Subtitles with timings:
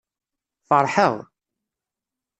[0.67, 1.13] Feṛḥeɣ.